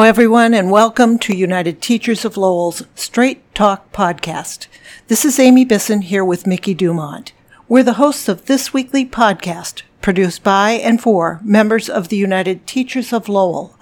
Hello, 0.00 0.08
everyone, 0.08 0.54
and 0.54 0.70
welcome 0.70 1.18
to 1.18 1.36
United 1.36 1.82
Teachers 1.82 2.24
of 2.24 2.38
Lowell's 2.38 2.84
Straight 2.94 3.54
Talk 3.54 3.92
podcast. 3.92 4.66
This 5.08 5.26
is 5.26 5.38
Amy 5.38 5.62
Bisson 5.62 6.00
here 6.00 6.24
with 6.24 6.46
Mickey 6.46 6.72
Dumont. 6.72 7.34
We're 7.68 7.82
the 7.82 7.92
hosts 8.00 8.26
of 8.26 8.46
this 8.46 8.72
weekly 8.72 9.04
podcast, 9.04 9.82
produced 10.00 10.42
by 10.42 10.70
and 10.70 11.02
for 11.02 11.38
members 11.44 11.90
of 11.90 12.08
the 12.08 12.16
United 12.16 12.66
Teachers 12.66 13.12
of 13.12 13.28
Lowell. 13.28 13.78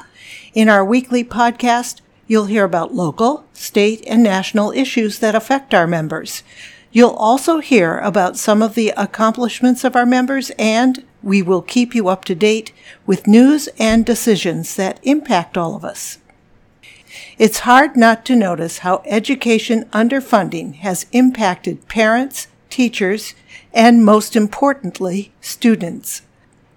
In 0.55 0.69
our 0.69 0.85
weekly 0.85 1.23
podcast, 1.23 2.01
you'll 2.27 2.47
hear 2.47 2.65
about 2.65 2.93
local, 2.93 3.45
state, 3.53 4.03
and 4.05 4.21
national 4.21 4.73
issues 4.73 5.21
that 5.21 5.37
affect 5.37 5.73
our 5.73 5.87
members. 5.87 6.43
You'll 6.91 7.11
also 7.11 7.61
hear 7.61 7.99
about 7.99 8.37
some 8.37 8.61
of 8.61 8.75
the 8.75 8.93
accomplishments 8.97 9.85
of 9.85 9.95
our 9.95 10.05
members 10.05 10.51
and 10.59 11.05
we 11.23 11.43
will 11.43 11.63
keep 11.63 11.95
you 11.95 12.09
up 12.09 12.25
to 12.25 12.35
date 12.35 12.73
with 13.07 13.27
news 13.27 13.69
and 13.79 14.07
decisions 14.07 14.77
that 14.77 15.01
impact 15.03 15.57
all 15.57 15.75
of 15.75 15.85
us. 15.85 16.19
It's 17.39 17.61
hard 17.61 17.97
not 17.97 18.25
to 18.27 18.37
notice 18.37 18.79
how 18.79 19.03
education 19.07 19.85
underfunding 19.87 20.77
has 20.77 21.07
impacted 21.13 21.89
parents, 21.89 22.49
teachers, 22.71 23.35
and 23.73 24.05
most 24.05 24.37
importantly, 24.37 25.33
students. 25.41 26.23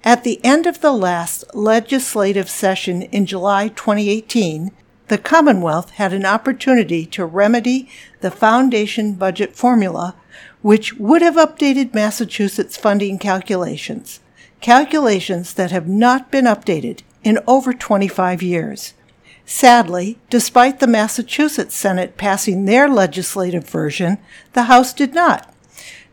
At 0.04 0.24
the 0.24 0.44
end 0.44 0.66
of 0.66 0.82
the 0.82 0.94
last 0.94 1.44
legislative 1.54 2.50
session 2.50 3.04
in 3.04 3.26
July 3.26 3.68
2018, 3.68 4.72
the 5.10 5.18
Commonwealth 5.18 5.92
had 5.92 6.14
an 6.14 6.26
opportunity 6.26 7.06
to 7.08 7.26
remedy 7.26 7.90
the 8.22 8.32
foundation 8.32 9.14
budget 9.14 9.56
formula, 9.56 10.16
which 10.62 10.94
would 10.96 11.22
have 11.22 11.36
updated 11.36 11.94
Massachusetts 11.94 12.78
funding 12.78 13.20
calculations 13.20 14.21
calculations 14.62 15.54
that 15.56 15.72
have 15.72 15.88
not 15.88 16.32
been 16.32 16.46
updated 16.46 17.02
in 17.24 17.40
over 17.48 17.74
25 17.74 18.42
years. 18.42 18.94
Sadly, 19.44 20.18
despite 20.30 20.80
the 20.80 20.88
Massachusetts 20.88 21.76
Senate 21.76 22.16
passing 22.16 22.66
their 22.66 22.88
legislative 22.88 23.68
version, 23.68 24.18
the 24.54 24.64
House 24.64 24.94
did 24.94 25.14
not. 25.14 25.52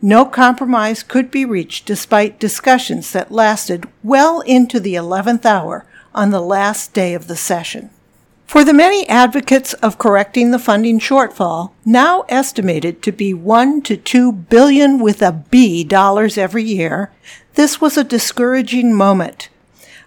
No 0.01 0.25
compromise 0.25 1.03
could 1.03 1.31
be 1.31 1.45
reached 1.45 1.85
despite 1.85 2.41
discussions 2.41 3.13
that 3.13 3.31
lasted 3.31 3.87
well 4.03 4.41
into 4.41 4.81
the 4.81 4.95
11th 4.95 5.45
hour 5.45 5.85
on 6.15 6.31
the 6.31 6.41
last 6.41 6.95
day 6.95 7.15
of 7.15 7.29
the 7.29 7.37
session. 7.37 7.91
For 8.47 8.65
the 8.65 8.73
many 8.73 9.07
advocates 9.09 9.75
of 9.75 9.99
correcting 9.99 10.53
the 10.53 10.59
funding 10.59 10.99
shortfall, 10.99 11.73
now 11.85 12.25
estimated 12.31 13.03
to 13.03 13.13
be 13.13 13.35
1 13.35 13.83
to 13.83 13.97
2 13.97 14.33
billion 14.33 15.01
with 15.01 15.21
a 15.21 15.33
B 15.33 15.85
dollars 15.85 16.39
every 16.39 16.63
year, 16.65 17.13
this 17.59 17.81
was 17.81 17.97
a 17.97 18.05
discouraging 18.05 18.95
moment. 18.95 19.49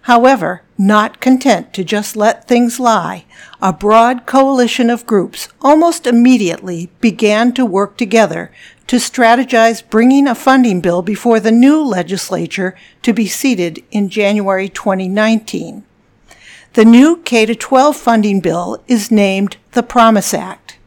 However, 0.08 0.62
not 0.78 1.20
content 1.20 1.74
to 1.74 1.84
just 1.84 2.16
let 2.16 2.48
things 2.48 2.80
lie, 2.80 3.26
a 3.60 3.74
broad 3.74 4.24
coalition 4.24 4.88
of 4.88 5.04
groups 5.04 5.50
almost 5.60 6.06
immediately 6.06 6.88
began 7.02 7.52
to 7.52 7.66
work 7.66 7.98
together 7.98 8.50
to 8.86 8.96
strategize 8.96 9.86
bringing 9.86 10.26
a 10.26 10.34
funding 10.34 10.80
bill 10.80 11.02
before 11.02 11.38
the 11.40 11.52
new 11.52 11.84
legislature 11.84 12.74
to 13.02 13.12
be 13.12 13.26
seated 13.26 13.84
in 13.90 14.08
January 14.08 14.70
2019. 14.70 15.84
The 16.72 16.86
new 16.86 17.18
K 17.18 17.44
12 17.44 17.94
funding 17.94 18.40
bill 18.40 18.82
is 18.88 19.10
named 19.10 19.58
the 19.72 19.82
Promise 19.82 20.32
Act. 20.32 20.78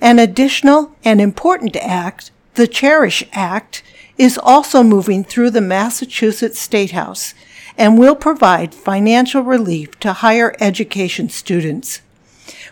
An 0.00 0.20
additional 0.20 0.94
and 1.04 1.20
important 1.20 1.74
act, 1.74 2.30
the 2.54 2.68
Cherish 2.68 3.24
Act, 3.32 3.82
is 4.18 4.38
also 4.38 4.82
moving 4.82 5.24
through 5.24 5.50
the 5.50 5.60
Massachusetts 5.60 6.58
State 6.58 6.92
House 6.92 7.34
and 7.76 7.98
will 7.98 8.16
provide 8.16 8.74
financial 8.74 9.42
relief 9.42 9.98
to 10.00 10.12
higher 10.12 10.54
education 10.60 11.28
students. 11.28 12.00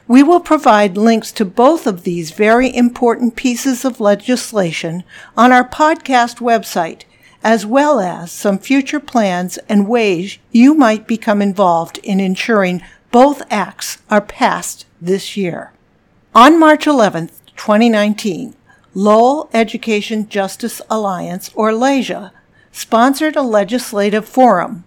We 0.07 0.23
will 0.23 0.41
provide 0.41 0.97
links 0.97 1.33
to 1.33 1.45
both 1.45 1.87
of 1.87 2.05
these 2.05 2.31
very 2.31 2.75
important 2.75 3.37
pieces 3.37 3.85
of 3.85 4.01
legislation 4.01 5.05
on 5.37 5.53
our 5.53 5.67
podcast 5.67 6.39
website, 6.39 7.03
as 7.43 7.67
well 7.67 8.01
as 8.01 8.33
some 8.33 8.59
future 8.59 9.01
plans 9.01 9.59
and 9.69 9.89
ways 9.89 10.39
you 10.53 10.75
might 10.75 11.07
become 11.07 11.43
involved 11.43 11.99
in 11.99 12.21
ensuring 12.21 12.83
both 13.11 13.43
acts 13.51 13.99
are 14.11 14.21
passed 14.21 14.87
this 15.01 15.37
year. 15.37 15.73
On 16.35 16.59
March 16.59 16.87
11, 16.87 17.29
2019, 17.57 18.55
Lowell 18.97 19.51
Education 19.53 20.29
Justice 20.29 20.81
Alliance, 20.89 21.51
or 21.57 21.73
LEJA, 21.73 22.31
sponsored 22.71 23.35
a 23.35 23.43
legislative 23.43 24.25
forum. 24.25 24.85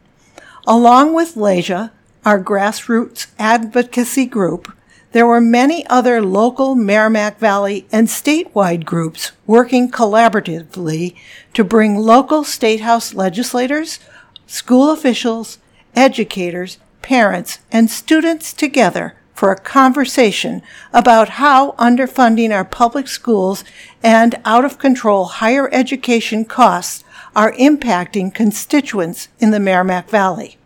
Along 0.66 1.14
with 1.14 1.36
LEJA, 1.36 1.92
our 2.26 2.42
grassroots 2.42 3.28
advocacy 3.38 4.26
group, 4.26 4.72
there 5.12 5.26
were 5.26 5.42
many 5.42 5.86
other 5.88 6.22
local 6.22 6.74
Merrimack 6.74 7.38
Valley 7.40 7.86
and 7.92 8.08
statewide 8.08 8.86
groups 8.86 9.34
working 9.46 9.92
collaboratively 9.92 11.16
to 11.54 11.64
bring 11.66 11.98
local 11.98 12.46
State 12.46 12.82
House 12.82 13.14
legislators, 13.14 14.00
school 14.46 14.92
officials, 14.92 15.58
educators, 15.96 16.78
parents, 17.02 17.60
and 17.72 17.90
students 17.90 18.54
together 18.54 19.16
for 19.38 19.52
a 19.52 19.60
conversation 19.60 20.64
about 20.92 21.30
how 21.30 21.74
underfunding 21.74 22.52
our 22.52 22.66
public 22.66 23.08
schools 23.08 23.64
and 24.02 24.34
out 24.44 24.66
of 24.66 24.80
control 24.80 25.26
higher 25.26 25.70
education 25.72 26.44
costs 26.44 27.04
are 27.36 27.54
impacting 27.54 28.34
constituents 28.34 29.28
in 29.40 29.52
the 29.52 29.60
Merrimack 29.60 30.10
Valley. 30.10 30.58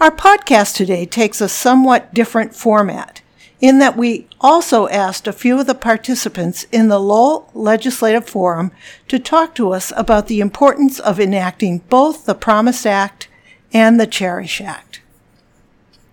Our 0.00 0.10
podcast 0.10 0.74
today 0.74 1.04
takes 1.04 1.42
a 1.42 1.50
somewhat 1.50 2.14
different 2.14 2.54
format 2.54 3.20
in 3.60 3.78
that 3.78 3.94
we 3.94 4.26
also 4.40 4.88
asked 4.88 5.26
a 5.26 5.32
few 5.32 5.60
of 5.60 5.66
the 5.66 5.74
participants 5.74 6.64
in 6.72 6.88
the 6.88 6.98
Lowell 6.98 7.50
Legislative 7.52 8.26
Forum 8.26 8.72
to 9.08 9.18
talk 9.18 9.54
to 9.54 9.72
us 9.72 9.92
about 9.96 10.28
the 10.28 10.40
importance 10.40 10.98
of 10.98 11.20
enacting 11.20 11.78
both 11.90 12.24
the 12.24 12.34
Promise 12.34 12.86
Act 12.86 13.28
and 13.70 14.00
the 14.00 14.06
Cherish 14.06 14.62
Act. 14.62 15.00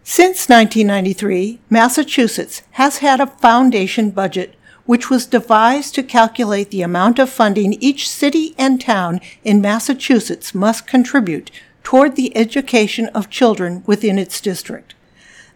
Since 0.05 0.49
1993, 0.49 1.61
Massachusetts 1.69 2.63
has 2.71 2.97
had 2.97 3.21
a 3.21 3.27
foundation 3.27 4.09
budget 4.09 4.55
which 4.85 5.09
was 5.09 5.25
devised 5.25 5.95
to 5.95 6.03
calculate 6.03 6.71
the 6.71 6.81
amount 6.81 7.19
of 7.19 7.29
funding 7.29 7.73
each 7.81 8.09
city 8.09 8.53
and 8.57 8.81
town 8.81 9.21
in 9.45 9.61
Massachusetts 9.61 10.53
must 10.53 10.87
contribute 10.87 11.51
toward 11.83 12.17
the 12.17 12.35
education 12.35 13.07
of 13.07 13.29
children 13.29 13.81
within 13.85 14.19
its 14.19 14.41
district. 14.41 14.93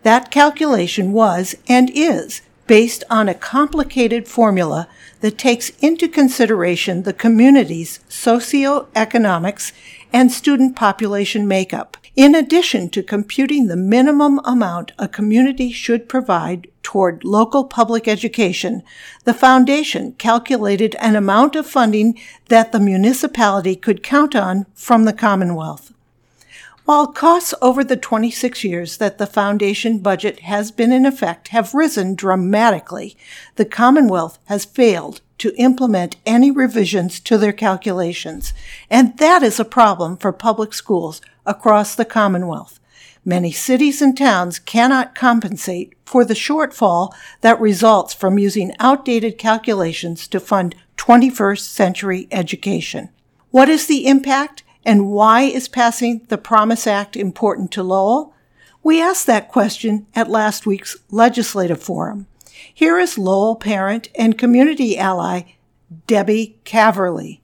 That 0.04 0.32
calculation 0.32 1.12
was 1.12 1.56
and 1.68 1.92
is 1.94 2.42
based 2.68 3.04
on 3.10 3.28
a 3.28 3.34
complicated 3.34 4.30
formula 4.30 4.88
that 5.22 5.38
takes 5.38 5.70
into 5.82 6.08
consideration 6.08 7.04
the 7.04 7.14
community's 7.14 8.00
socioeconomics 8.10 9.72
and 10.14 10.32
student 10.32 10.76
population 10.76 11.48
makeup, 11.48 11.98
in 12.16 12.34
addition 12.34 12.90
to 12.90 13.04
computing 13.04 13.68
the 13.68 13.76
minimum 13.76 14.40
amount 14.44 14.92
a 14.98 15.08
community 15.08 15.72
should 15.72 16.10
provide 16.10 16.68
toward 16.82 17.24
local 17.24 17.66
public 17.66 18.08
education, 18.08 18.82
the 19.26 19.34
foundation 19.34 20.14
calculated 20.14 20.96
an 20.96 21.16
amount 21.16 21.56
of 21.56 21.68
funding 21.68 22.18
that 22.48 22.72
the 22.72 22.80
municipality 22.80 23.76
could 23.76 24.02
count 24.02 24.36
on 24.36 24.66
from 24.74 25.06
the 25.06 25.14
Commonwealth. 25.14 25.94
While 26.88 27.08
costs 27.08 27.54
over 27.62 27.84
the 27.84 27.98
26 27.98 28.64
years 28.64 28.96
that 28.96 29.18
the 29.18 29.28
foundation 29.28 30.00
budget 30.00 30.40
has 30.40 30.72
been 30.72 30.94
in 30.94 31.06
effect 31.06 31.50
have 31.50 31.74
risen 31.74 32.16
dramatically, 32.16 33.18
the 33.58 33.66
Commonwealth 33.66 34.40
has 34.46 34.64
failed 34.64 35.20
to 35.40 35.54
implement 35.58 36.16
any 36.26 36.50
revisions 36.50 37.20
to 37.20 37.38
their 37.38 37.52
calculations, 37.52 38.54
and 38.90 39.18
that 39.18 39.44
is 39.44 39.60
a 39.60 39.66
problem 39.66 40.16
for 40.16 40.32
public 40.32 40.74
schools 40.74 41.20
across 41.46 41.94
the 41.94 42.06
Commonwealth. 42.06 42.80
Many 43.26 43.52
cities 43.52 44.02
and 44.02 44.18
towns 44.18 44.58
cannot 44.58 45.14
compensate 45.14 45.92
for 46.06 46.24
the 46.24 46.34
shortfall 46.34 47.14
that 47.42 47.60
results 47.60 48.14
from 48.14 48.40
using 48.40 48.74
outdated 48.80 49.38
calculations 49.38 50.26
to 50.30 50.40
fund 50.40 50.74
21st 50.96 51.68
century 51.68 52.30
education. 52.32 53.10
What 53.52 53.68
is 53.68 53.88
the 53.88 54.08
impact? 54.08 54.64
And 54.88 55.12
why 55.12 55.42
is 55.42 55.68
passing 55.68 56.26
the 56.30 56.38
Promise 56.38 56.88
Act 56.88 57.18
important 57.18 57.74
to 57.74 57.84
Lowell? 57.84 58.34
We 58.82 59.02
asked 59.02 59.28
that 59.28 59.50
question 59.50 60.08
at 60.16 60.30
last 60.30 60.66
week's 60.66 60.96
legislative 61.12 61.84
forum. 61.84 62.28
Here 62.74 62.98
is 62.98 63.18
Lowell 63.18 63.58
parent 63.58 64.08
and 64.16 64.38
community 64.38 64.98
ally 64.98 65.56
Debbie 66.08 66.58
Caverly. 66.64 67.42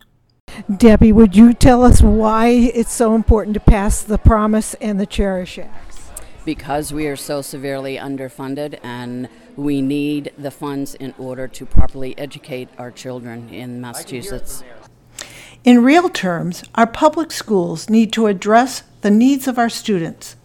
Debbie, 0.78 1.12
would 1.12 1.36
you 1.36 1.54
tell 1.54 1.84
us 1.84 2.01
why 2.01 2.48
it's 2.48 2.94
so 2.94 3.13
important 3.13 3.56
to 3.56 3.60
pass 3.60 4.01
the 4.01 4.18
Promise 4.18 4.75
and 4.75 4.98
the 4.98 5.06
Cherish 5.06 5.60
Acts? 5.60 6.12
Because 6.46 6.94
we 6.94 7.07
are 7.07 7.18
so 7.18 7.42
severely 7.42 7.98
underfunded 7.98 8.80
and 8.84 9.28
we 9.57 9.81
need 9.81 10.31
the 10.38 10.51
funds 10.51 10.96
in 10.96 11.13
order 11.18 11.50
to 11.50 11.66
properly 11.66 12.18
educate 12.18 12.69
our 12.78 12.89
children 12.89 13.50
in 13.50 13.81
Massachusetts. 13.81 14.63
In 15.63 15.81
real 15.81 16.10
terms, 16.10 16.62
our 16.75 16.86
public 16.86 17.31
schools 17.31 17.89
need 17.89 18.12
to 18.13 18.27
address 18.27 18.83
the 19.00 19.10
needs 19.10 19.48
of 19.48 19.57
our 19.57 19.69
students. 19.69 20.36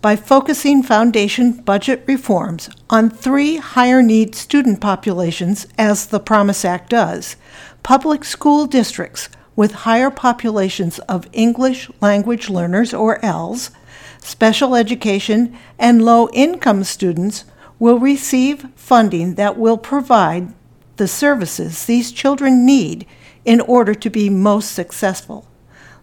by 0.00 0.16
focusing 0.16 0.82
foundation 0.82 1.52
budget 1.52 2.04
reforms 2.06 2.68
on 2.90 3.08
three 3.08 3.56
higher 3.56 4.02
need 4.02 4.34
student 4.34 4.78
populations, 4.78 5.66
as 5.78 6.06
the 6.06 6.20
Promise 6.20 6.64
Act 6.64 6.90
does 6.90 7.36
public 7.82 8.22
school 8.24 8.66
districts 8.66 9.28
with 9.56 9.84
higher 9.86 10.10
populations 10.10 10.98
of 11.00 11.28
English 11.32 11.90
language 12.00 12.50
learners, 12.50 12.92
or 12.92 13.22
ELs, 13.24 13.70
special 14.18 14.74
education, 14.74 15.56
and 15.78 16.04
low 16.04 16.28
income 16.32 16.84
students 16.84 17.44
will 17.78 17.98
receive 17.98 18.66
funding 18.76 19.34
that 19.34 19.58
will 19.58 19.78
provide 19.78 20.52
the 20.96 21.08
services 21.08 21.84
these 21.84 22.12
children 22.12 22.64
need 22.66 23.06
in 23.44 23.60
order 23.60 23.94
to 23.94 24.10
be 24.10 24.30
most 24.30 24.72
successful. 24.72 25.46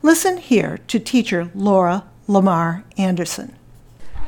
Listen 0.02 0.38
here 0.38 0.80
to 0.88 1.00
teacher 1.00 1.52
Laura 1.54 2.06
Lamar 2.28 2.84
Anderson. 2.98 3.56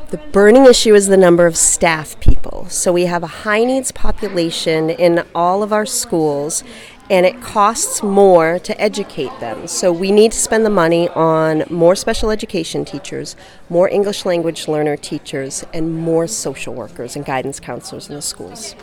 The 0.10 0.18
burning 0.18 0.68
issue 0.68 0.94
is 0.94 1.08
the 1.08 1.18
number 1.18 1.48
of 1.48 1.58
staff 1.58 2.20
people. 2.20 2.68
So 2.70 2.94
we 2.94 3.06
have 3.06 3.24
a 3.24 3.42
high 3.42 3.64
needs 3.64 3.92
population 3.92 4.92
in 4.92 5.24
all 5.34 5.64
of 5.64 5.74
our 5.74 5.88
schools, 5.88 6.64
and 7.10 7.26
it 7.26 7.42
costs 7.42 8.04
more 8.04 8.60
to 8.60 8.80
educate 8.80 9.32
them. 9.40 9.66
So 9.66 9.92
we 9.92 10.12
need 10.12 10.32
to 10.34 10.38
spend 10.38 10.66
the 10.68 10.70
money 10.70 11.10
on 11.10 11.64
more 11.72 11.96
special 11.96 12.30
education 12.30 12.86
teachers, 12.86 13.36
more 13.70 13.90
English 13.90 14.24
language 14.24 14.68
learner 14.68 14.98
teachers, 14.98 15.66
and 15.74 15.92
more 15.92 16.28
social 16.28 16.76
workers 16.76 17.16
and 17.16 17.26
guidance 17.26 17.60
counselors 17.60 18.08
in 18.08 18.16
the 18.16 18.22
schools. 18.22 18.76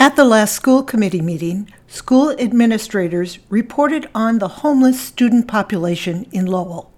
At 0.00 0.16
the 0.16 0.24
last 0.24 0.54
school 0.54 0.82
committee 0.82 1.20
meeting, 1.20 1.70
school 1.86 2.30
administrators 2.30 3.38
reported 3.50 4.08
on 4.14 4.38
the 4.38 4.48
homeless 4.48 4.98
student 4.98 5.46
population 5.46 6.26
in 6.32 6.46
Lowell. 6.46 6.90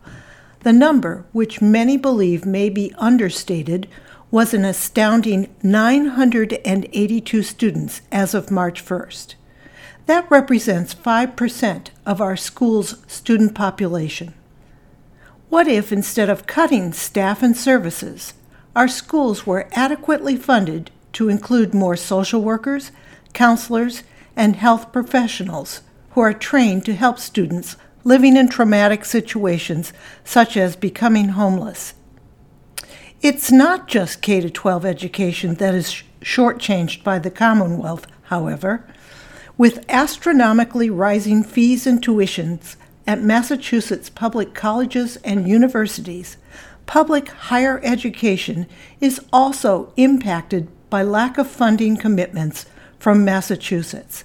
The 0.61 0.73
number, 0.73 1.25
which 1.33 1.61
many 1.61 1.97
believe 1.97 2.47
may 2.47 2.69
be 2.69 2.95
understated, 2.99 3.89
was 4.31 4.55
an 4.55 4.65
astounding 4.65 5.53
982 5.65 7.43
students 7.43 8.03
as 8.13 8.35
of 8.35 8.53
March 8.53 8.85
1st. 8.85 9.35
That 10.07 10.31
represents 10.31 10.95
5% 10.95 11.89
of 12.07 12.21
our 12.21 12.37
school's 12.37 13.03
student 13.09 13.53
population. 13.53 14.33
What 15.49 15.67
if, 15.67 15.91
instead 15.91 16.31
of 16.31 16.47
cutting 16.47 16.93
staff 16.93 17.43
and 17.43 17.57
services, 17.57 18.35
our 18.77 18.87
schools 18.87 19.45
were 19.45 19.69
adequately 19.73 20.37
funded 20.37 20.93
to 21.13 21.29
include 21.29 21.75
more 21.75 21.97
social 21.97 22.43
workers, 22.43 22.93
counselors, 23.33 24.03
and 24.37 24.57
health 24.57 24.93
professionals 24.93 25.83
who 26.13 26.21
are 26.21 26.33
trained 26.33 26.85
to 26.85 26.95
help 26.95 27.19
students 27.19 27.77
living 28.05 28.37
in 28.37 28.49
traumatic 28.49 29.05
situations 29.05 29.93
such 30.25 30.57
as 30.57 30.77
becoming 30.77 31.31
homeless. 31.31 31.95
It's 33.21 33.53
not 33.53 33.87
just 33.87 34.21
K 34.21 34.41
12 34.49 34.85
education 34.85 35.55
that 35.57 35.75
is 35.75 36.03
shortchanged 36.21 37.05
by 37.05 37.19
the 37.19 37.31
Commonwealth, 37.31 38.07
however. 38.25 38.85
With 39.57 39.85
astronomically 39.89 40.91
rising 40.91 41.45
fees 41.45 41.87
and 41.87 42.03
tuitions 42.03 42.77
at 43.07 43.21
Massachusetts 43.21 44.11
public 44.11 44.55
colleges 44.55 45.17
and 45.19 45.47
universities, 45.47 46.37
public 46.87 47.29
higher 47.29 47.81
education 47.85 48.67
is 49.01 49.21
also 49.33 49.93
impacted 49.97 50.69
by 50.93 51.03
lack 51.03 51.39
of 51.39 51.49
funding 51.49 51.97
commitments 51.97 52.67
from 52.99 53.25
Massachusetts. 53.25 54.25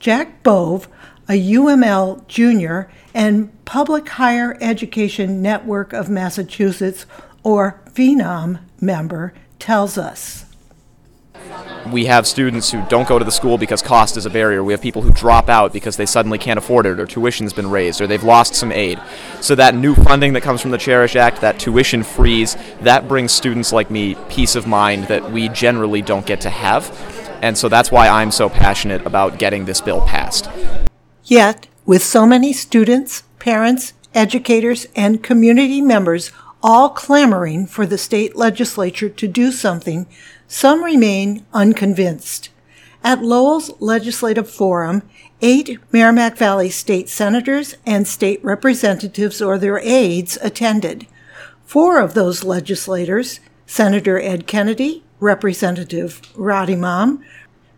Jack 0.00 0.42
Bove, 0.42 0.88
a 1.28 1.52
UML 1.52 2.26
junior 2.26 2.90
and 3.14 3.64
Public 3.64 4.08
Higher 4.08 4.58
Education 4.60 5.40
Network 5.40 5.92
of 5.92 6.10
Massachusetts, 6.10 7.06
or 7.44 7.80
PHENOM 7.94 8.58
member, 8.80 9.32
tells 9.60 9.96
us. 9.96 10.44
We 11.90 12.04
have 12.06 12.26
students 12.26 12.70
who 12.70 12.84
don't 12.88 13.08
go 13.08 13.18
to 13.18 13.24
the 13.24 13.32
school 13.32 13.56
because 13.56 13.80
cost 13.80 14.16
is 14.16 14.26
a 14.26 14.30
barrier. 14.30 14.62
We 14.62 14.72
have 14.72 14.82
people 14.82 15.02
who 15.02 15.10
drop 15.10 15.48
out 15.48 15.72
because 15.72 15.96
they 15.96 16.06
suddenly 16.06 16.38
can't 16.38 16.58
afford 16.58 16.86
it, 16.86 17.00
or 17.00 17.06
tuition's 17.06 17.52
been 17.52 17.70
raised, 17.70 18.00
or 18.00 18.06
they've 18.06 18.22
lost 18.22 18.54
some 18.54 18.72
aid. 18.72 19.00
So, 19.40 19.54
that 19.54 19.74
new 19.74 19.94
funding 19.94 20.34
that 20.34 20.42
comes 20.42 20.60
from 20.60 20.70
the 20.70 20.78
Cherish 20.78 21.16
Act, 21.16 21.40
that 21.40 21.58
tuition 21.58 22.02
freeze, 22.02 22.56
that 22.82 23.08
brings 23.08 23.32
students 23.32 23.72
like 23.72 23.90
me 23.90 24.16
peace 24.28 24.54
of 24.54 24.66
mind 24.66 25.04
that 25.04 25.30
we 25.32 25.48
generally 25.48 26.02
don't 26.02 26.26
get 26.26 26.40
to 26.42 26.50
have. 26.50 26.90
And 27.42 27.56
so 27.56 27.68
that's 27.68 27.92
why 27.92 28.08
I'm 28.08 28.30
so 28.30 28.48
passionate 28.48 29.06
about 29.06 29.38
getting 29.38 29.64
this 29.64 29.80
bill 29.80 30.00
passed. 30.02 30.48
Yet, 31.24 31.68
with 31.86 32.02
so 32.02 32.26
many 32.26 32.52
students, 32.52 33.22
parents, 33.38 33.94
educators, 34.14 34.86
and 34.96 35.22
community 35.22 35.80
members 35.80 36.32
all 36.62 36.90
clamoring 36.90 37.66
for 37.66 37.86
the 37.86 37.98
state 37.98 38.34
legislature 38.34 39.08
to 39.08 39.28
do 39.28 39.52
something, 39.52 40.06
some 40.48 40.82
remain 40.82 41.44
unconvinced. 41.52 42.48
At 43.04 43.22
Lowell's 43.22 43.70
Legislative 43.80 44.50
Forum, 44.50 45.02
eight 45.40 45.78
Merrimack 45.92 46.36
Valley 46.36 46.70
state 46.70 47.08
senators 47.08 47.76
and 47.86 48.08
state 48.08 48.42
representatives 48.42 49.40
or 49.40 49.58
their 49.58 49.78
aides 49.78 50.38
attended. 50.42 51.06
Four 51.64 52.00
of 52.00 52.14
those 52.14 52.44
legislators, 52.44 53.40
Senator 53.66 54.18
Ed 54.18 54.46
Kennedy, 54.46 55.04
Representative 55.20 56.22
Rady 56.34 56.74
Mom, 56.74 57.22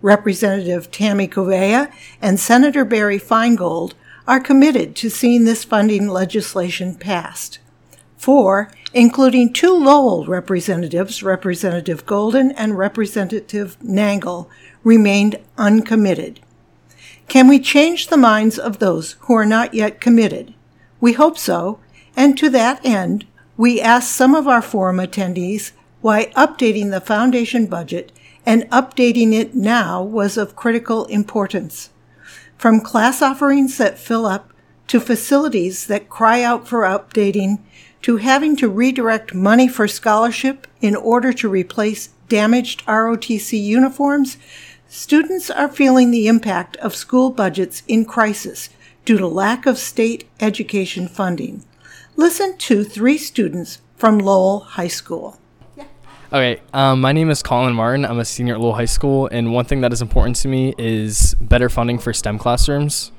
Representative 0.01 0.91
Tammy 0.91 1.27
Covello, 1.27 1.93
and 2.23 2.39
Senator 2.39 2.85
Barry 2.85 3.19
Finegold, 3.19 3.93
are 4.29 4.41
committed 4.41 4.95
to 4.97 5.11
seeing 5.11 5.45
this 5.45 5.65
funding 5.65 6.07
legislation 6.07 6.95
passed. 6.95 7.59
Four, 8.21 8.71
including 8.93 9.51
two 9.51 9.75
Lowell 9.75 10.27
representatives, 10.27 11.23
Representative 11.23 12.05
Golden 12.05 12.51
and 12.51 12.77
Representative 12.77 13.79
Nangle, 13.83 14.47
remained 14.85 15.39
uncommitted. 15.57 16.39
Can 17.29 17.49
we 17.49 17.59
change 17.59 18.09
the 18.09 18.19
minds 18.19 18.59
of 18.59 18.79
those 18.79 19.13
who 19.21 19.33
are 19.33 19.47
not 19.47 19.73
yet 19.73 20.03
committed? 20.03 20.53
We 21.01 21.15
hope 21.15 21.39
so, 21.39 21.81
and 22.15 22.37
to 22.37 22.51
that 22.51 22.85
end, 22.85 23.27
we 23.57 23.81
ask 23.81 24.15
some 24.15 24.35
of 24.35 24.47
our 24.47 24.61
forum 24.61 24.99
attendees 24.99 25.73
why 26.03 26.27
updating 26.37 26.91
the 26.91 27.01
foundation 27.01 27.69
budget 27.69 28.13
and 28.45 28.65
updating 28.65 29.33
it 29.33 29.55
now 29.55 30.03
was 30.03 30.37
of 30.37 30.55
critical 30.55 31.07
importance. 31.07 31.89
From 32.59 32.83
class 32.83 33.23
offerings 33.23 33.79
that 33.79 33.99
fill 33.99 34.27
up 34.27 34.53
to 34.89 35.01
facilities 35.01 35.87
that 35.87 36.11
cry 36.11 36.43
out 36.43 36.69
for 36.69 36.81
updating 36.81 37.61
to 38.03 38.17
having 38.17 38.57
to 38.57 38.69
redirect 38.69 39.35
money 39.35 39.69
for 39.69 39.87
scholarship 39.87 40.67
in 40.81 40.97
order 40.97 41.33
to 41.35 41.49
replace 41.49 42.09
damaged 42.29 42.85
ROTC 42.87 43.63
uniforms, 43.63 44.39
students 44.89 45.51
are 45.51 45.69
feeling 45.69 46.11
the 46.11 46.27
impact 46.27 46.77
of 46.79 46.95
school 46.95 47.31
budgets 47.31 47.83
in 47.87 48.05
crisis 48.05 48.71
due 49.05 49.19
to 49.19 49.27
lack 49.27 49.67
of 49.67 49.79
state 49.79 50.29
education 50.41 51.09
funding. 51.09 51.65
Listen 52.17 52.57
to 52.59 52.85
three 52.85 53.19
students 53.19 53.79
from 53.97 54.19
Lowell 54.19 54.61
High 54.61 54.89
School. 54.89 55.39
Okay, 56.33 56.61
um, 56.73 57.01
my 57.01 57.11
name 57.11 57.29
is 57.29 57.43
Colin 57.43 57.75
Martin. 57.75 58.05
I'm 58.05 58.21
a 58.21 58.25
senior 58.25 58.55
at 58.55 58.61
Lowell 58.61 58.77
High 58.77 58.85
School, 58.85 59.29
and 59.33 59.53
one 59.53 59.65
thing 59.65 59.81
that 59.81 59.93
is 59.93 60.01
important 60.01 60.37
to 60.37 60.49
me 60.49 60.75
is 60.79 61.35
better 61.41 61.69
funding 61.69 61.99
for 61.99 62.13
STEM 62.13 62.39
classrooms. 62.39 63.11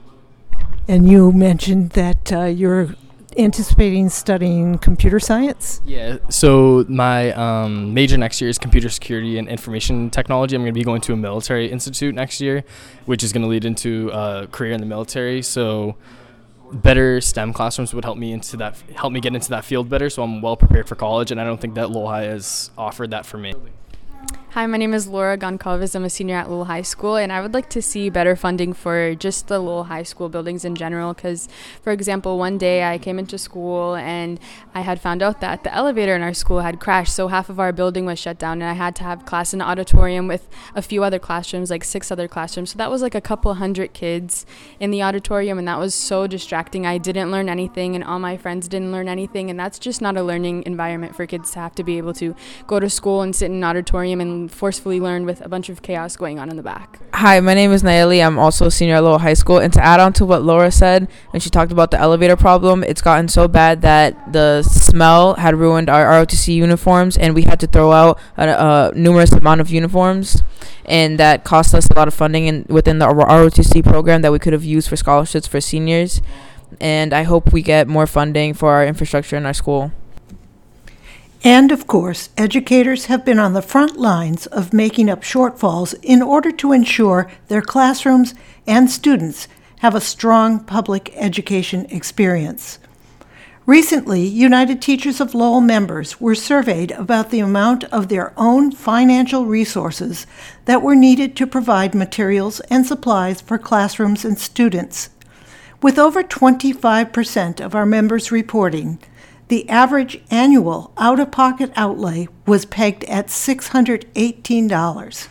And 0.88 1.10
you 1.10 1.34
mentioned 1.34 1.92
that 1.92 2.32
uh, 2.32 2.46
you're 2.46 2.96
anticipating 3.38 4.10
studying 4.10 4.78
computer 4.78 5.20
science? 5.20 5.82
Yeah, 5.86 6.18
so 6.30 6.86
my 6.88 7.32
um, 7.34 7.94
major 7.94 8.18
next 8.18 8.42
year 8.42 8.50
is 8.50 8.58
computer 8.58 8.90
security 8.90 9.38
and 9.38 9.48
information 9.48 10.10
technology. 10.10 10.56
I'm 10.56 10.62
going 10.62 10.74
to 10.74 10.80
be 10.80 10.84
going 10.84 11.02
to 11.02 11.14
a 11.14 11.18
military 11.18 11.72
institute 11.72 12.16
next 12.16 12.42
year, 12.42 12.64
which 13.06 13.24
is 13.24 13.34
going 13.34 13.44
to 13.44 13.50
lead 13.50 13.66
into 13.66 14.10
a 14.14 14.48
career 14.52 14.74
in 14.74 14.80
the 14.80 14.86
military. 14.86 15.42
So 15.42 15.96
better 16.72 17.20
STEM 17.20 17.54
classrooms 17.54 17.94
would 17.94 18.06
help 18.06 18.18
me 18.18 18.32
into 18.32 18.56
that 18.58 18.82
help 18.96 19.12
me 19.12 19.20
get 19.20 19.36
into 19.36 19.50
that 19.50 19.66
field 19.66 19.90
better 19.90 20.10
so 20.10 20.24
I'm 20.24 20.42
well 20.42 20.56
prepared 20.56 20.88
for 20.88 20.96
college 20.96 21.30
and 21.30 21.42
I 21.42 21.44
don't 21.44 21.60
think 21.60 21.76
that 21.76 21.90
High 21.90 22.24
has 22.24 22.72
offered 22.78 23.12
that 23.12 23.26
for 23.26 23.38
me. 23.38 23.54
Hi, 24.54 24.66
my 24.66 24.76
name 24.76 24.94
is 24.94 25.08
Laura 25.08 25.38
Goncalves. 25.38 25.96
I'm 25.96 26.04
a 26.04 26.10
senior 26.10 26.36
at 26.36 26.50
Lowell 26.50 26.66
High 26.66 26.82
School, 26.82 27.16
and 27.16 27.32
I 27.32 27.40
would 27.40 27.54
like 27.54 27.70
to 27.70 27.82
see 27.82 28.10
better 28.10 28.36
funding 28.36 28.74
for 28.74 29.16
just 29.16 29.48
the 29.48 29.60
Lowell 29.60 29.86
High 29.86 30.04
School 30.04 30.28
buildings 30.28 30.66
in 30.66 30.76
general. 30.76 31.14
Because, 31.14 31.48
for 31.82 31.94
example, 31.94 32.38
one 32.38 32.58
day 32.58 32.84
I 32.84 32.98
came 32.98 33.18
into 33.18 33.38
school 33.38 33.96
and 33.96 34.42
I 34.76 34.82
had 34.82 35.00
found 35.00 35.24
out 35.24 35.40
that 35.40 35.64
the 35.64 35.74
elevator 35.74 36.18
in 36.18 36.22
our 36.22 36.34
school 36.34 36.60
had 36.60 36.82
crashed, 36.82 37.16
so 37.16 37.30
half 37.30 37.50
of 37.50 37.62
our 37.62 37.72
building 37.72 38.06
was 38.06 38.20
shut 38.20 38.38
down, 38.38 38.62
and 38.62 38.70
I 38.70 38.74
had 38.74 38.94
to 38.98 39.06
have 39.06 39.26
class 39.26 39.54
in 39.54 39.60
the 39.60 39.66
auditorium 39.66 40.28
with 40.28 40.50
a 40.76 40.82
few 40.82 41.02
other 41.02 41.18
classrooms, 41.18 41.70
like 41.70 41.86
six 41.86 42.12
other 42.12 42.28
classrooms. 42.28 42.72
So 42.72 42.78
that 42.78 42.92
was 42.92 43.02
like 43.02 43.16
a 43.16 43.22
couple 43.22 43.54
hundred 43.54 43.94
kids 43.94 44.46
in 44.82 44.92
the 44.92 45.02
auditorium, 45.02 45.60
and 45.60 45.68
that 45.70 45.80
was 45.80 45.96
so 45.96 46.28
distracting. 46.28 46.86
I 46.86 46.98
didn't 46.98 47.32
learn 47.32 47.48
anything, 47.48 47.96
and 47.96 48.04
all 48.04 48.20
my 48.20 48.36
friends 48.36 48.68
didn't 48.68 48.92
learn 48.92 49.08
anything, 49.08 49.50
and 49.50 49.58
that's 49.58 49.80
just 49.80 50.02
not 50.02 50.18
a 50.18 50.24
learning 50.24 50.64
environment 50.66 51.16
for 51.16 51.26
kids 51.26 51.52
to 51.52 51.60
have 51.60 51.74
to 51.76 51.86
be 51.86 51.98
able 51.98 52.14
to 52.16 52.36
go 52.68 52.82
to 52.82 52.90
school 52.90 53.22
and 53.22 53.34
sit 53.34 53.46
in 53.46 53.54
an 53.54 53.64
auditorium 53.64 54.20
and 54.20 54.41
forcefully 54.48 55.00
learn 55.00 55.26
with 55.26 55.42
a 55.42 55.50
bunch 55.50 55.70
of 55.70 55.82
chaos 55.82 56.16
going 56.16 56.40
on 56.40 56.50
in 56.50 56.56
the 56.56 56.64
back. 56.64 57.00
Hi, 57.14 57.40
my 57.40 57.54
name 57.54 57.72
is 57.72 57.84
Nayeli. 57.84 58.26
I'm 58.26 58.40
also 58.40 58.68
a 58.68 58.72
senior 58.72 58.96
at 58.96 59.04
Lowell 59.04 59.20
High 59.20 59.34
School. 59.34 59.58
And 59.58 59.72
to 59.74 59.84
add 59.84 60.00
on 60.00 60.14
to 60.14 60.26
what 60.26 60.44
Laura 60.44 60.72
said, 60.72 61.08
when 61.32 61.42
she 61.42 61.50
talked 61.50 61.72
about 61.72 61.92
the 61.92 62.00
elevator 62.00 62.36
problem, 62.36 62.84
it's 62.84 63.02
gotten 63.02 63.28
so 63.28 63.48
bad 63.48 63.82
that 63.82 64.34
the 64.34 64.64
smell 64.64 65.36
had 65.36 65.56
ruined 65.56 65.90
our 65.90 66.06
ROTC 66.06 66.56
uniforms, 66.56 67.18
and 67.18 67.36
we 67.36 67.44
had 67.44 67.60
to 67.60 67.68
throw 67.68 67.92
out 67.92 68.20
a, 68.38 68.90
a 68.90 68.92
numerous 68.96 69.32
amount 69.32 69.62
of 69.62 69.70
uniforms, 69.70 70.44
and 70.86 71.20
that 71.20 71.44
cost 71.44 71.76
us 71.76 71.88
a 71.88 71.96
lot 71.96 72.08
of 72.08 72.14
funding 72.14 72.46
in, 72.46 72.66
within 72.70 73.00
the 73.00 73.08
ROTC 73.08 73.84
program 73.84 74.22
that 74.22 74.32
we 74.32 74.40
could 74.40 74.54
have 74.54 74.64
used 74.64 74.90
for 74.90 74.96
scholarships 74.96 75.48
for 75.48 75.62
seniors. 75.62 76.22
And 76.80 77.14
I 77.14 77.24
hope 77.24 77.52
we 77.52 77.62
get 77.62 77.88
more 77.88 78.08
funding 78.08 78.54
for 78.54 78.72
our 78.72 78.86
infrastructure 78.86 79.36
in 79.36 79.46
our 79.46 79.54
school. 79.54 79.92
And 81.44 81.72
of 81.72 81.88
course, 81.88 82.30
educators 82.38 83.06
have 83.06 83.26
been 83.26 83.40
on 83.40 83.54
the 83.54 83.64
front 83.64 83.98
lines 83.98 84.46
of 84.48 84.74
making 84.74 85.10
up 85.10 85.24
shortfalls 85.24 85.96
in 86.04 86.22
order 86.22 86.52
to 86.52 86.72
ensure 86.72 87.32
their 87.48 87.64
classrooms 87.64 88.36
and 88.68 88.92
students 88.92 89.48
have 89.80 89.96
a 89.96 90.02
strong 90.02 90.60
public 90.60 91.12
education 91.16 91.88
experience. 91.90 92.78
Recently, 93.66 94.22
United 94.22 94.82
Teachers 94.82 95.20
of 95.20 95.34
Lowell 95.34 95.62
members 95.62 96.22
were 96.22 96.36
surveyed 96.36 96.92
about 96.92 97.32
the 97.32 97.40
amount 97.40 97.86
of 97.86 98.08
their 98.08 98.34
own 98.38 98.72
financial 98.72 99.46
resources 99.46 100.28
that 100.66 100.84
were 100.84 100.96
needed 100.96 101.36
to 101.38 101.48
provide 101.48 101.96
materials 101.96 102.60
and 102.72 102.86
supplies 102.86 103.42
for 103.42 103.58
classrooms 103.58 104.24
and 104.26 104.38
students. 104.38 105.10
With 105.82 105.98
over 105.98 106.22
25% 106.22 107.60
of 107.60 107.74
our 107.74 107.86
members 107.88 108.32
reporting 108.32 109.00
the 109.52 109.68
average 109.68 110.22
annual 110.32 110.94
out 110.98 111.20
of 111.20 111.30
pocket 111.30 111.70
outlay 111.76 112.26
was 112.46 112.64
pegged 112.64 113.04
at 113.04 113.28
$618. 113.28 115.28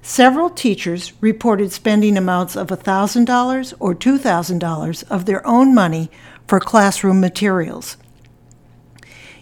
Several 0.00 0.48
teachers 0.48 1.12
reported 1.20 1.70
spending 1.70 2.16
amounts 2.16 2.56
of 2.56 2.68
$1,000 2.68 3.74
or 3.78 3.94
$2,000 3.94 5.10
of 5.10 5.26
their 5.26 5.46
own 5.46 5.74
money 5.74 6.10
for 6.46 6.58
classroom 6.58 7.20
materials. 7.20 7.98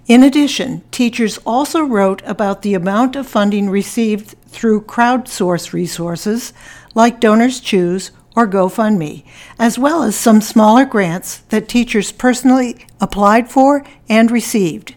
In 0.09 0.25
addition, 0.25 0.83
teachers 0.91 1.39
also 1.47 1.85
wrote 1.85 2.21
about 2.27 2.63
the 2.63 2.75
amount 2.75 3.15
of 3.15 3.29
funding 3.29 3.71
received 3.71 4.35
through 4.49 4.87
crowdsource 4.87 5.73
resources 5.73 6.53
like 6.97 7.21
Donors 7.21 7.61
Choose 7.61 8.11
or 8.37 8.49
GoFundMe, 8.49 9.25
as 9.59 9.79
well 9.79 10.03
as 10.03 10.17
some 10.17 10.41
smaller 10.41 10.85
grants 10.85 11.39
that 11.51 11.69
teachers 11.69 12.11
personally 12.13 12.87
applied 13.01 13.51
for 13.51 13.85
and 14.09 14.31
received. 14.31 14.95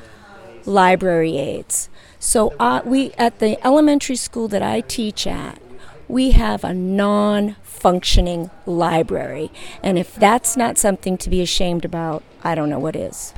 library 0.65 1.37
aides. 1.37 1.89
So 2.17 2.53
uh, 2.59 2.81
we 2.85 3.11
at 3.17 3.39
the 3.39 3.63
elementary 3.65 4.15
school 4.15 4.47
that 4.47 4.63
I 4.63 4.81
teach 4.81 5.27
at, 5.27 5.59
we 6.07 6.31
have 6.31 6.63
a 6.63 6.73
non 6.73 7.55
functioning 7.63 8.49
library. 8.65 9.51
And 9.83 9.97
if 9.97 10.15
that's 10.15 10.57
not 10.57 10.77
something 10.77 11.17
to 11.19 11.29
be 11.29 11.41
ashamed 11.41 11.85
about, 11.85 12.23
I 12.43 12.55
don't 12.55 12.69
know 12.69 12.79
what 12.79 12.95
is. 12.95 13.33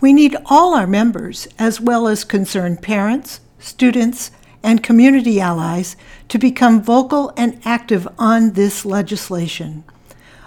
We 0.00 0.12
need 0.12 0.36
all 0.46 0.74
our 0.74 0.86
members, 0.86 1.48
as 1.58 1.80
well 1.80 2.06
as 2.06 2.24
concerned 2.24 2.82
parents, 2.82 3.40
students, 3.58 4.30
and 4.62 4.82
community 4.82 5.40
allies, 5.40 5.96
to 6.28 6.38
become 6.38 6.82
vocal 6.82 7.32
and 7.36 7.60
active 7.64 8.06
on 8.18 8.52
this 8.52 8.84
legislation. 8.84 9.84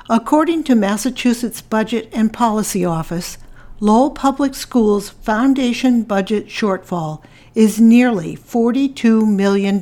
According 0.09 0.63
to 0.65 0.75
Massachusetts 0.75 1.61
Budget 1.61 2.09
and 2.11 2.33
Policy 2.33 2.83
Office, 2.83 3.37
Lowell 3.79 4.11
Public 4.11 4.55
Schools' 4.55 5.09
foundation 5.09 6.03
budget 6.03 6.47
shortfall 6.47 7.23
is 7.55 7.79
nearly 7.79 8.35
$42 8.35 9.25
million 9.25 9.79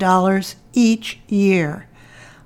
each 0.77 1.19
year. 1.27 1.87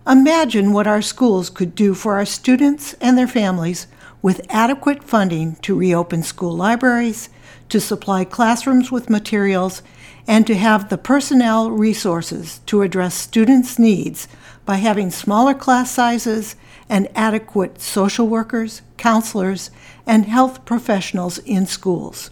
Imagine 0.08 0.72
what 0.72 0.88
our 0.88 1.02
schools 1.02 1.50
could 1.50 1.76
do 1.76 1.94
for 1.94 2.16
our 2.16 2.26
students 2.26 2.94
and 3.02 3.18
their 3.18 3.28
families 3.28 3.88
with 4.22 4.46
adequate 4.50 5.04
funding 5.04 5.58
to 5.58 5.78
reopen 5.78 6.24
school 6.24 6.56
libraries, 6.56 7.30
to 7.68 7.82
supply 7.82 8.24
classrooms 8.24 8.90
with 8.90 9.10
materials, 9.10 9.82
and 10.28 10.48
to 10.48 10.56
have 10.56 10.88
the 10.88 10.98
personnel 10.98 11.72
resources 11.72 12.60
to 12.68 12.82
address 12.84 13.16
students' 13.16 13.78
needs 13.78 14.30
by 14.66 14.76
having 14.76 15.12
smaller 15.12 15.54
class 15.54 15.92
sizes 15.92 16.56
and 16.88 17.10
adequate 17.14 17.82
social 17.82 18.28
workers, 18.28 18.82
counselors, 18.96 19.72
and 20.06 20.26
health 20.26 20.64
professionals 20.64 21.38
in 21.40 21.66
schools. 21.66 22.30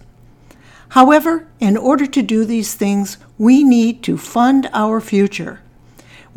However, 0.90 1.48
in 1.60 1.76
order 1.76 2.06
to 2.08 2.22
do 2.22 2.46
these 2.46 2.74
things, 2.74 3.18
we 3.38 3.64
need 3.64 4.02
to 4.04 4.18
fund 4.18 4.70
our 4.74 5.02
future. 5.02 5.60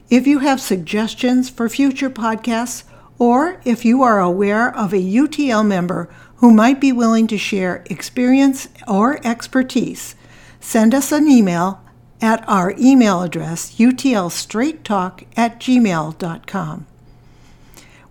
If 0.08 0.28
you 0.28 0.38
have 0.38 0.60
suggestions 0.60 1.50
for 1.50 1.68
future 1.68 2.10
podcasts, 2.10 2.84
or 3.18 3.60
if 3.64 3.84
you 3.84 4.04
are 4.04 4.20
aware 4.20 4.72
of 4.76 4.92
a 4.92 4.98
UTL 4.98 5.66
member 5.66 6.08
who 6.38 6.52
might 6.52 6.80
be 6.80 6.92
willing 6.92 7.26
to 7.28 7.38
share 7.38 7.84
experience 7.86 8.68
or 8.86 9.24
expertise, 9.26 10.14
send 10.60 10.94
us 10.94 11.12
an 11.12 11.28
email 11.28 11.80
at 12.20 12.46
our 12.48 12.74
email 12.78 13.22
address, 13.22 13.76
utlstraighttalk 13.76 15.24
at 15.36 15.60
gmail.com. 15.60 16.86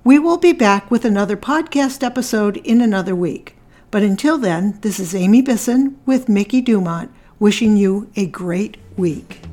We 0.03 0.19
will 0.19 0.37
be 0.37 0.53
back 0.53 0.89
with 0.89 1.03
another 1.03 1.35
podcast 1.35 2.03
episode 2.03 2.57
in 2.57 2.79
another 2.79 3.15
week. 3.15 3.55
But 3.91 4.03
until 4.03 4.37
then, 4.37 4.77
this 4.81 4.99
is 4.99 5.15
Amy 5.15 5.41
Bisson 5.41 5.97
with 6.05 6.29
Mickey 6.29 6.61
Dumont 6.61 7.11
wishing 7.39 7.77
you 7.77 8.09
a 8.15 8.25
great 8.25 8.77
week. 8.95 9.46